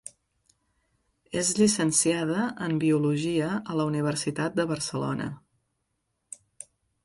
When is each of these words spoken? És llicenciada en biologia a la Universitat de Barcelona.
És 1.41 1.51
llicenciada 1.59 2.47
en 2.69 2.75
biologia 2.85 3.53
a 3.61 3.77
la 3.83 3.87
Universitat 3.93 4.59
de 4.61 4.69
Barcelona. 4.75 5.33